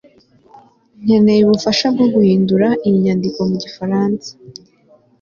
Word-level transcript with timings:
nkeneye 1.03 1.41
ubufasha 1.43 1.85
bwo 1.93 2.05
guhindura 2.13 2.67
iyi 2.85 2.97
nyandiko 3.05 3.39
mu 3.49 3.55
gifaransa 3.63 4.29